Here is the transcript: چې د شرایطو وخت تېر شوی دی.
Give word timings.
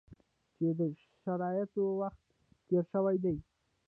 چې 0.55 0.67
د 0.79 0.81
شرایطو 1.21 1.83
وخت 2.01 2.21
تېر 2.67 2.83
شوی 2.93 3.17
دی. 3.23 3.35